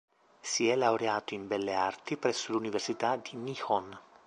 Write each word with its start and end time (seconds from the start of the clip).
Si 0.41 0.67
è 0.67 0.75
laureato 0.75 1.35
in 1.35 1.45
"belle 1.47 1.75
arti" 1.75 2.17
presso 2.17 2.53
l'università 2.53 3.17
di 3.17 3.37
Nihon. 3.37 3.99